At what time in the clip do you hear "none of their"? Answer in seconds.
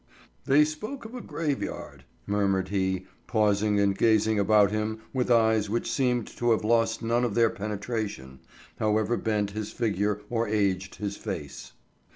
7.03-7.51